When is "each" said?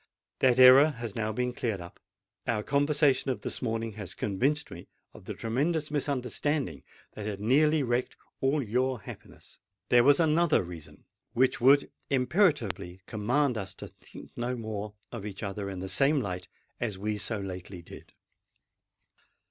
15.23-15.43